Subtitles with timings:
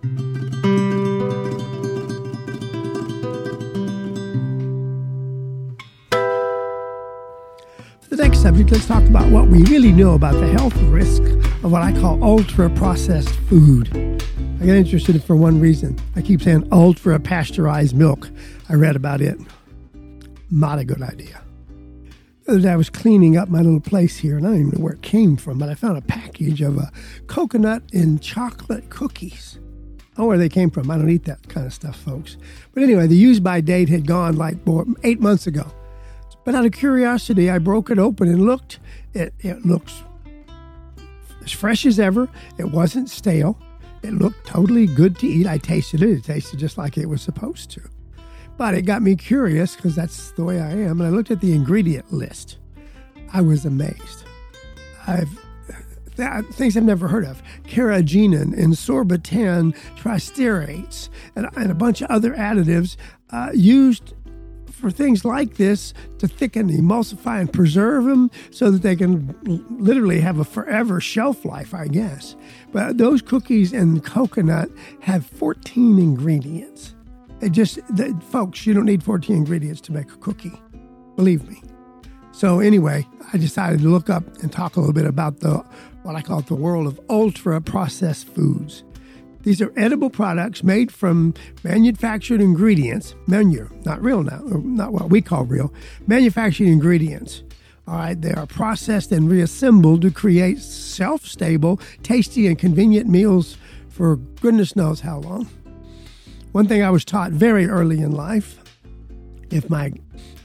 [0.00, 0.08] For
[8.10, 11.22] the next subject, let's talk about what we really know about the health risk
[11.64, 13.88] of what I call ultra processed food.
[14.60, 15.98] I got interested for one reason.
[16.14, 18.30] I keep saying ultra pasteurized milk.
[18.68, 19.36] I read about it.
[20.48, 21.42] Not a good idea.
[22.44, 24.78] The other day I was cleaning up my little place here, and I don't even
[24.78, 26.86] know where it came from, but I found a package of uh,
[27.26, 29.58] coconut and chocolate cookies.
[30.18, 30.90] Know where they came from.
[30.90, 32.36] I don't eat that kind of stuff, folks.
[32.74, 34.56] But anyway, the use by date had gone like
[35.04, 35.72] eight months ago.
[36.44, 38.80] But out of curiosity, I broke it open and looked.
[39.14, 40.02] It, it looks
[41.44, 42.28] as fresh as ever.
[42.58, 43.60] It wasn't stale.
[44.02, 45.46] It looked totally good to eat.
[45.46, 46.10] I tasted it.
[46.10, 47.82] It tasted just like it was supposed to.
[48.56, 51.00] But it got me curious because that's the way I am.
[51.00, 52.58] And I looked at the ingredient list.
[53.32, 54.24] I was amazed.
[55.06, 55.30] I've
[56.18, 62.10] th- things I've never heard of carrageenan and sorbitan tristearates and, and a bunch of
[62.10, 62.96] other additives
[63.30, 64.14] uh, used
[64.72, 69.34] for things like this to thicken, emulsify, and preserve them so that they can
[69.70, 72.36] literally have a forever shelf life, I guess.
[72.72, 74.68] But those cookies and coconut
[75.00, 76.94] have 14 ingredients.
[77.40, 80.60] It just, the, folks, you don't need 14 ingredients to make a cookie.
[81.16, 81.60] Believe me.
[82.30, 85.64] So anyway, I decided to look up and talk a little bit about the
[86.08, 88.82] what I call the world of ultra processed foods.
[89.42, 95.20] These are edible products made from manufactured ingredients, menu, not real now, not what we
[95.20, 95.70] call real,
[96.06, 97.42] manufactured ingredients.
[97.86, 103.58] All right, they are processed and reassembled to create self stable, tasty, and convenient meals
[103.90, 105.46] for goodness knows how long.
[106.52, 108.58] One thing I was taught very early in life
[109.50, 109.92] if my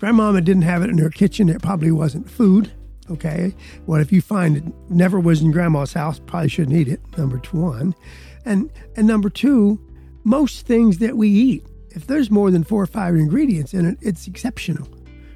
[0.02, 2.73] grandmama didn't have it in her kitchen, it probably wasn't food.
[3.09, 3.53] Okay.
[3.85, 6.19] What if you find it never was in grandma's house?
[6.19, 7.01] Probably shouldn't eat it.
[7.17, 7.95] Number one.
[8.45, 9.79] And, and number two,
[10.23, 13.97] most things that we eat, if there's more than four or five ingredients in it,
[14.01, 14.87] it's exceptional.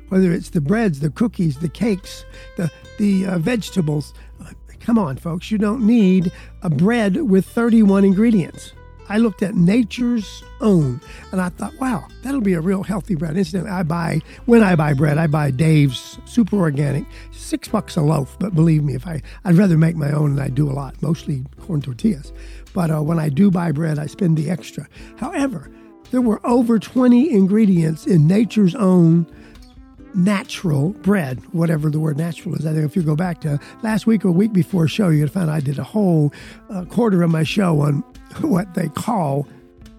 [0.10, 2.26] Whether it's the breads, the cookies, the cakes,
[2.56, 4.14] the, the uh, vegetables.
[4.42, 5.52] Uh, come on, folks.
[5.52, 8.74] You don't need a bread with 31 ingredients.
[9.10, 11.00] I looked at Nature's Own
[11.32, 13.38] and I thought, wow, that'll be a real healthy bread.
[13.38, 18.02] Incidentally, I buy, when I buy bread, I buy Dave's Super Organic, six bucks a
[18.02, 18.38] loaf.
[18.40, 21.02] But believe me, if I, I'd rather make my own and I do a lot,
[21.02, 22.34] mostly corn tortillas.
[22.74, 24.88] But uh, when I do buy bread, I spend the extra.
[25.18, 25.72] However,
[26.12, 29.26] there were over 20 ingredients in Nature's Own
[30.14, 32.66] natural bread, whatever the word natural is.
[32.66, 35.50] I think if you go back to last week or week before show, you'd find
[35.50, 36.34] I did a whole
[36.70, 38.04] uh, quarter of my show on
[38.42, 39.48] what they call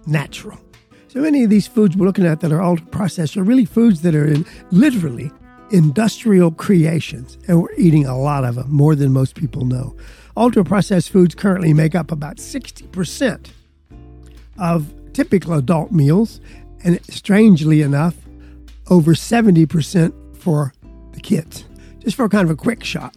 [0.06, 0.58] natural.
[1.08, 4.02] So many of these foods we're looking at that are ultra processed are really foods
[4.02, 5.30] that are in literally
[5.70, 9.96] industrial creations, and we're eating a lot of them, more than most people know.
[10.36, 13.50] Ultra processed foods currently make up about 60%
[14.58, 16.40] of typical adult meals,
[16.84, 18.14] and strangely enough,
[18.88, 20.72] over 70% for
[21.12, 21.64] the kids.
[21.98, 23.14] Just for kind of a quick shot,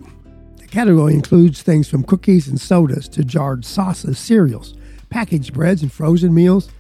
[0.58, 4.76] the category includes things from cookies and sodas to jarred sauces, cereals,
[5.12, 6.72] packaged breads, and frozen meals.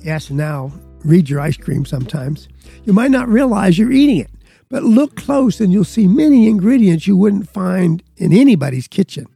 [0.00, 0.72] Yes, now
[1.04, 2.48] read your ice cream sometimes.
[2.84, 4.30] You might not realize you're eating it,
[4.68, 9.26] but look close and you'll see many ingredients you wouldn't find in anybody's kitchen.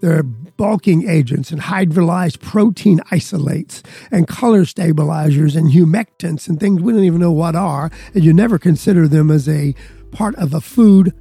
[0.00, 6.80] There are bulking agents and hydrolyzed protein isolates and color stabilizers and humectants and things
[6.80, 9.74] we don't even know what are, and you never consider them as a
[10.12, 11.12] part of a food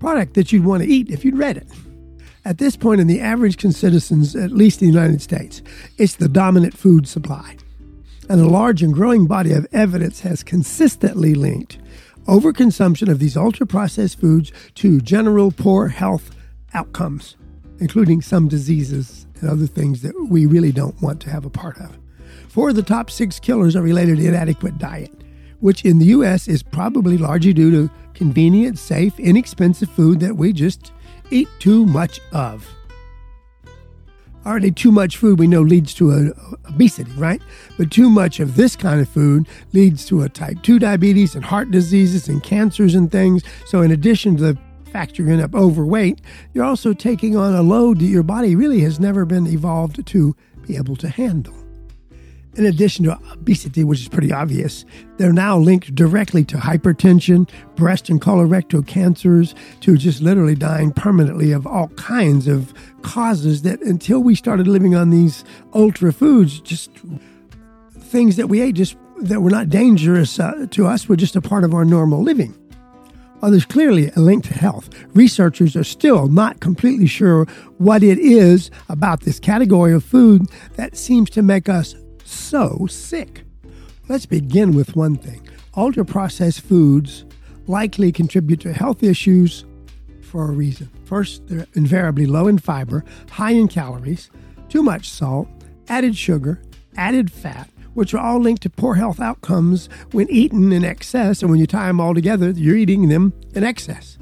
[0.00, 1.68] product that you'd want to eat if you'd read it.
[2.44, 5.62] At this point in the average citizens, at least in the United States,
[5.98, 7.56] it's the dominant food supply.
[8.28, 11.78] And a large and growing body of evidence has consistently linked
[12.26, 16.30] overconsumption of these ultra processed foods to general poor health
[16.74, 17.36] outcomes,
[17.80, 21.78] including some diseases and other things that we really don't want to have a part
[21.78, 21.98] of.
[22.48, 25.12] Four of the top six killers are related to inadequate diet,
[25.60, 26.46] which in the U.S.
[26.46, 30.92] is probably largely due to convenient, safe, inexpensive food that we just
[31.30, 32.68] eat too much of.
[34.46, 36.30] Already, too much food we know leads to a,
[36.68, 37.42] obesity, right?
[37.76, 41.44] But too much of this kind of food leads to a type 2 diabetes and
[41.44, 43.44] heart diseases and cancers and things.
[43.66, 44.58] So, in addition to the
[44.90, 46.22] fact you're end up overweight,
[46.54, 50.34] you're also taking on a load that your body really has never been evolved to
[50.66, 51.59] be able to handle.
[52.56, 54.84] In addition to obesity, which is pretty obvious,
[55.18, 61.52] they're now linked directly to hypertension, breast and colorectal cancers, to just literally dying permanently
[61.52, 65.44] of all kinds of causes that until we started living on these
[65.74, 66.90] ultra foods, just
[67.98, 71.40] things that we ate just that were not dangerous uh, to us were just a
[71.40, 72.52] part of our normal living.
[73.38, 77.46] While there's clearly a link to health, researchers are still not completely sure
[77.78, 80.42] what it is about this category of food
[80.74, 81.94] that seems to make us
[82.30, 83.44] so sick.
[84.08, 85.46] Let's begin with one thing
[85.76, 87.24] ultra processed foods
[87.66, 89.64] likely contribute to health issues
[90.22, 90.90] for a reason.
[91.04, 94.30] First, they're invariably low in fiber, high in calories,
[94.68, 95.48] too much salt,
[95.88, 96.60] added sugar,
[96.96, 101.42] added fat, which are all linked to poor health outcomes when eaten in excess.
[101.42, 104.18] And when you tie them all together, you're eating them in excess.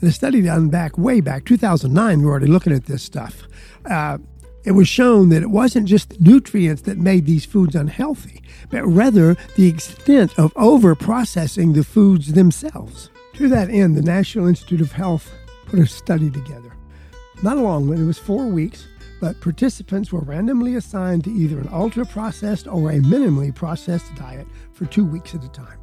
[0.00, 3.44] In a study done back way back, 2009, we were already looking at this stuff.
[3.84, 4.18] Uh,
[4.64, 8.84] it was shown that it wasn't just the nutrients that made these foods unhealthy, but
[8.84, 13.10] rather the extent of over processing the foods themselves.
[13.34, 15.32] To that end, the National Institute of Health
[15.66, 16.72] put a study together.
[17.42, 18.86] Not a long one, it was four weeks
[19.22, 24.48] but participants were randomly assigned to either an ultra processed or a minimally processed diet
[24.72, 25.78] for two weeks at a time,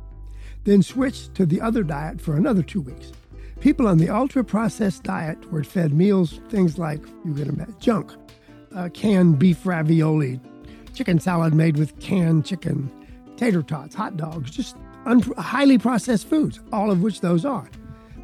[0.65, 3.13] then switched to the other diet for another two weeks.
[3.61, 8.11] People on the ultra processed diet were fed meals, things like you them at junk,
[8.75, 10.39] uh, canned beef ravioli,
[10.93, 12.91] chicken salad made with canned chicken,
[13.37, 14.75] tater tots, hot dogs, just
[15.05, 17.69] un- highly processed foods, all of which those are.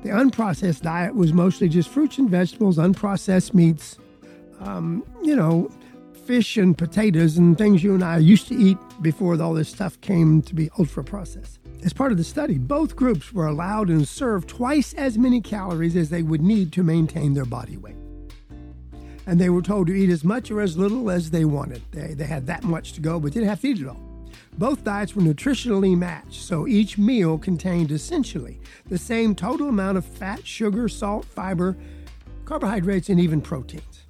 [0.03, 3.97] The unprocessed diet was mostly just fruits and vegetables, unprocessed meats,
[4.59, 5.71] um, you know,
[6.25, 9.99] fish and potatoes and things you and I used to eat before all this stuff
[10.01, 11.59] came to be ultra processed.
[11.83, 15.95] As part of the study, both groups were allowed and served twice as many calories
[15.95, 17.95] as they would need to maintain their body weight.
[19.25, 21.81] And they were told to eat as much or as little as they wanted.
[21.91, 24.01] They, they had that much to go, but didn't have to eat it all.
[24.57, 30.05] Both diets were nutritionally matched, so each meal contained essentially the same total amount of
[30.05, 31.75] fat, sugar, salt, fiber,
[32.45, 34.05] carbohydrates, and even proteins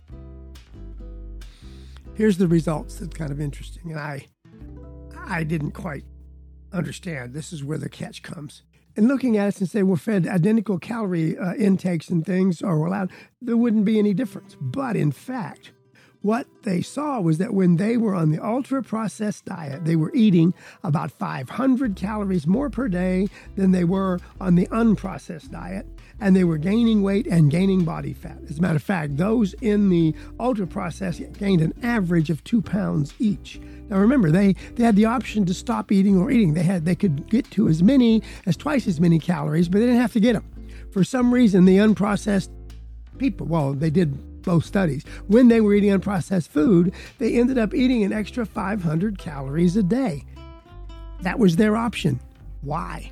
[2.16, 3.92] here's the results that's kind of interesting.
[3.92, 4.26] And I,
[5.28, 6.06] I didn't quite
[6.74, 7.34] understand.
[7.34, 8.64] This is where the catch comes.
[8.98, 12.78] And looking at it, since they were fed identical calorie uh, intakes and things are
[12.86, 13.12] allowed,
[13.42, 14.56] there wouldn't be any difference.
[14.60, 15.72] But in fact,
[16.25, 20.12] what they saw was that when they were on the ultra processed diet, they were
[20.16, 25.86] eating about 500 calories more per day than they were on the unprocessed diet.
[26.19, 28.39] And they were gaining weight and gaining body fat.
[28.50, 32.62] As a matter of fact, those in the ultra processed gained an average of two
[32.63, 33.60] pounds each.
[33.89, 36.56] Now remember, they, they had the option to stop eating or eating.
[36.56, 39.86] They had they could get to as many as twice as many calories, but they
[39.86, 40.50] didn't have to get them.
[40.92, 42.50] For some reason, the unprocessed
[43.19, 45.04] people, well, they did both studies.
[45.28, 49.84] When they were eating unprocessed food, they ended up eating an extra 500 calories a
[49.84, 50.24] day.
[51.22, 52.20] That was their option.
[52.62, 53.12] Why?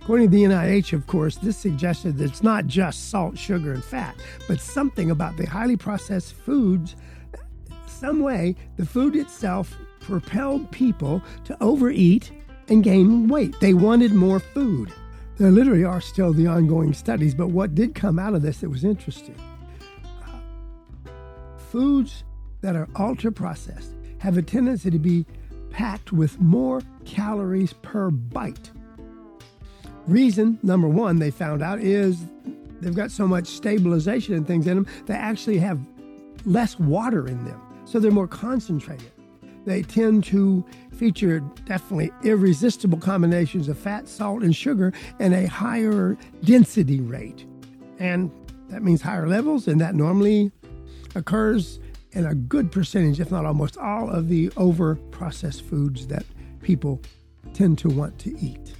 [0.00, 3.84] According to the NIH, of course, this suggested that it's not just salt, sugar, and
[3.84, 6.96] fat, but something about the highly processed foods.
[7.86, 12.32] Some way, the food itself propelled people to overeat
[12.68, 13.54] and gain weight.
[13.60, 14.92] They wanted more food.
[15.36, 18.70] There literally are still the ongoing studies, but what did come out of this that
[18.70, 19.36] was interesting
[21.70, 22.24] foods
[22.60, 25.24] that are ultra processed have a tendency to be
[25.70, 28.70] packed with more calories per bite.
[30.06, 32.24] Reason number one, they found out, is
[32.80, 35.78] they've got so much stabilization and things in them, they actually have
[36.44, 37.60] less water in them.
[37.84, 39.12] So they're more concentrated.
[39.64, 46.16] They tend to feature definitely irresistible combinations of fat, salt, and sugar and a higher
[46.42, 47.44] density rate.
[47.98, 48.30] And
[48.70, 50.52] that means higher levels, and that normally
[51.14, 51.78] occurs
[52.12, 56.24] in a good percentage, if not almost all, of the over processed foods that
[56.62, 57.00] people
[57.52, 58.74] tend to want to eat.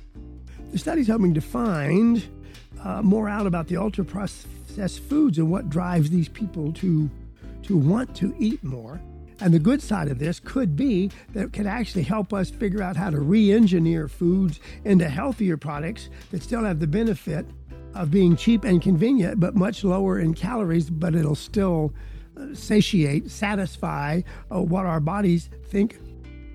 [0.73, 2.23] The study's helping to find
[2.83, 7.11] uh, more out about the ultra processed foods and what drives these people to,
[7.63, 9.01] to want to eat more.
[9.41, 12.83] And the good side of this could be that it could actually help us figure
[12.83, 17.47] out how to re engineer foods into healthier products that still have the benefit
[17.95, 21.93] of being cheap and convenient, but much lower in calories, but it'll still
[22.55, 25.99] satiate, satisfy uh, what our bodies think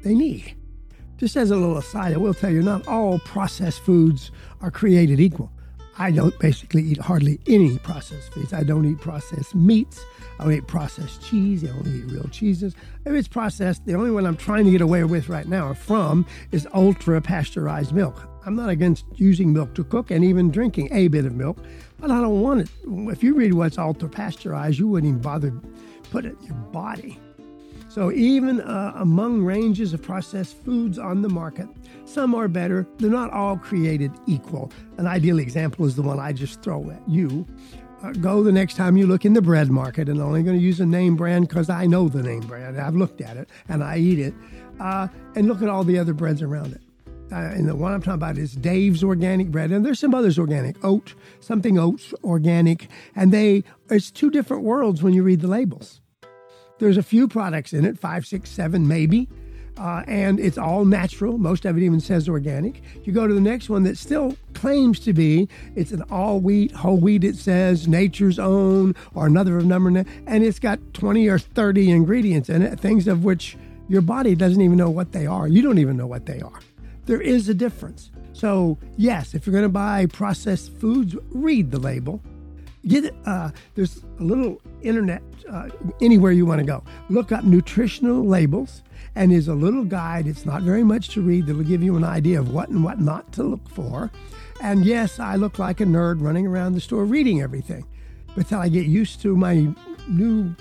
[0.03, 0.55] they need.
[1.17, 5.19] Just as a little aside, I will tell you not all processed foods are created
[5.19, 5.51] equal.
[5.97, 8.51] I don't basically eat hardly any processed foods.
[8.51, 10.03] I don't eat processed meats.
[10.39, 11.63] I don't eat processed cheese.
[11.63, 12.75] I don't eat real cheeses.
[13.05, 16.25] If it's processed, the only one I'm trying to get away with right now from
[16.51, 18.27] is ultra pasteurized milk.
[18.45, 21.57] I'm not against using milk to cook and even drinking a bit of milk,
[22.03, 22.69] but I don't want it.
[22.85, 25.53] If you read what's ultra pasteurized, you wouldn't even bother
[26.11, 27.17] put it in your body.
[27.87, 31.69] So even uh, among ranges of processed foods on the market,
[32.03, 32.85] some are better.
[32.97, 34.69] They're not all created equal.
[34.97, 37.47] An ideal example is the one I just throw at you.
[38.03, 40.57] Uh, go the next time you look in the bread market, and I'm only going
[40.57, 42.77] to use a name brand because I know the name brand.
[42.77, 44.33] I've looked at it and I eat it.
[44.77, 45.07] Uh,
[45.37, 46.81] and look at all the other breads around it
[47.31, 50.37] uh, and the one I'm talking about is Dave's Organic Bread, and there's some others
[50.37, 55.47] organic, oat, something oats organic, and they it's two different worlds when you read the
[55.47, 56.01] labels.
[56.79, 59.29] There's a few products in it, five, six, seven, maybe,
[59.77, 61.37] uh, and it's all natural.
[61.37, 62.81] Most of it even says organic.
[63.03, 66.71] You go to the next one that still claims to be, it's an all wheat,
[66.71, 71.39] whole wheat, it says, nature's own, or another of number, and it's got 20 or
[71.39, 75.47] 30 ingredients in it, things of which your body doesn't even know what they are.
[75.47, 76.59] You don't even know what they are.
[77.05, 78.11] There is a difference.
[78.33, 82.21] So, yes, if you're going to buy processed foods, read the label.
[82.85, 85.69] Get uh, there's a little internet uh,
[86.01, 86.83] anywhere you want to go.
[87.09, 88.83] Look up nutritional labels,
[89.15, 90.27] and there's a little guide.
[90.27, 91.45] It's not very much to read.
[91.45, 94.11] That'll give you an idea of what and what not to look for.
[94.61, 97.85] And yes, I look like a nerd running around the store reading everything,
[98.35, 99.73] but till I get used to my
[100.09, 100.53] new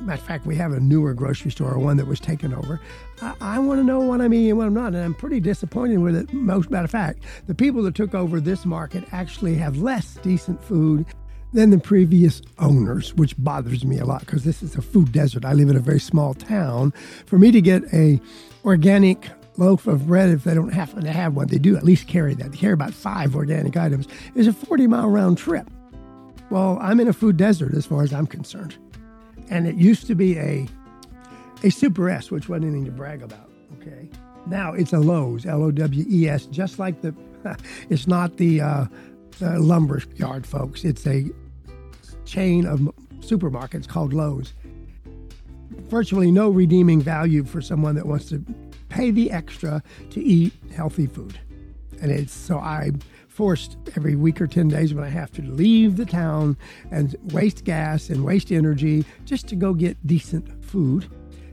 [0.00, 2.80] Matter of fact, we have a newer grocery store, one that was taken over.
[3.22, 5.40] I, I want to know what I'm eating and what I'm not, and I'm pretty
[5.40, 6.32] disappointed with it.
[6.32, 10.62] Most matter of fact, the people that took over this market actually have less decent
[10.62, 11.06] food
[11.52, 15.44] than the previous owners, which bothers me a lot because this is a food desert.
[15.44, 16.92] I live in a very small town.
[17.24, 18.20] For me to get a
[18.64, 22.08] organic loaf of bread, if they don't happen to have one, they do at least
[22.08, 22.52] carry that.
[22.52, 24.06] They carry about five organic items.
[24.34, 25.70] It's a 40 mile round trip.
[26.50, 28.76] Well, I'm in a food desert as far as I'm concerned
[29.50, 30.66] and it used to be a
[31.62, 33.50] a Super S, which wasn't anything to brag about.
[33.80, 34.08] Okay,
[34.46, 37.14] now it's a Lowe's, L O W E S, just like the.
[37.90, 38.86] it's not the, uh,
[39.38, 40.84] the lumber yard, folks.
[40.84, 41.30] It's a
[42.24, 42.80] chain of
[43.20, 44.52] supermarkets called Lowe's.
[45.88, 48.44] Virtually no redeeming value for someone that wants to
[48.88, 51.38] pay the extra to eat healthy food,
[52.00, 52.90] and it's so I
[53.36, 56.56] forced every week or 10 days when I have to leave the town
[56.90, 61.06] and waste gas and waste energy just to go get decent food.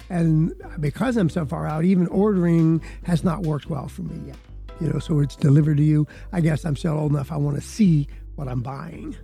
[0.10, 4.38] And because I'm so far out, even ordering has not worked well for me yet.
[4.80, 6.08] You know, so it's delivered to you.
[6.32, 7.34] I guess I'm still old enough.
[7.34, 9.18] I want to see what I'm buying.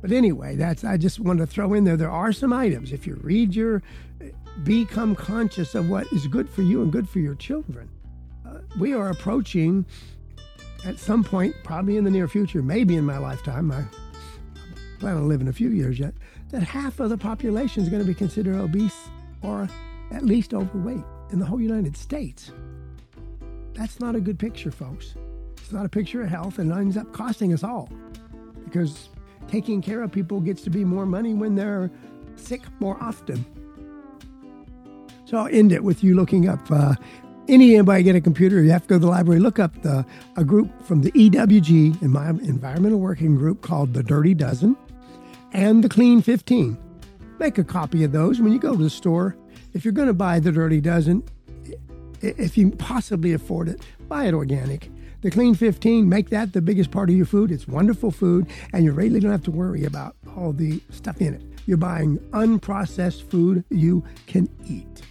[0.00, 1.96] But anyway, that's I just want to throw in there.
[1.96, 2.92] There are some items.
[2.92, 3.82] If you read your,
[4.62, 7.88] become conscious of what is good for you and good for your children.
[8.46, 9.84] Uh, we are approaching
[10.84, 13.84] at some point, probably in the near future, maybe in my lifetime, I
[14.98, 16.14] plan on living a few years yet,
[16.50, 19.08] that half of the population is going to be considered obese
[19.42, 19.68] or
[20.12, 22.52] at least overweight in the whole United States.
[23.74, 25.14] That's not a good picture, folks.
[25.56, 27.88] It's not a picture of health and ends up costing us all
[28.64, 29.08] because
[29.48, 31.90] taking care of people gets to be more money when they're
[32.36, 33.44] sick more often.
[35.24, 36.94] So I'll end it with you looking up uh,
[37.48, 40.04] anybody get a computer, you have to go to the library, look up the,
[40.36, 44.76] a group from the EWG in my environmental working group called the Dirty Dozen
[45.52, 46.78] and the Clean 15.
[47.38, 49.36] Make a copy of those when you go to the store.
[49.74, 51.24] If you're going to buy the Dirty Dozen,
[52.20, 54.90] if you possibly afford it, buy it organic.
[55.22, 57.50] The Clean 15, make that the biggest part of your food.
[57.50, 61.34] It's wonderful food, and you really don't have to worry about all the stuff in
[61.34, 61.42] it.
[61.66, 65.02] You're buying unprocessed food you can eat.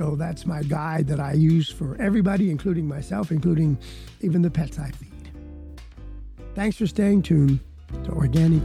[0.00, 3.76] So that's my guide that I use for everybody, including myself, including
[4.22, 5.30] even the pets I feed.
[6.54, 7.60] Thanks for staying tuned
[8.04, 8.62] to Organic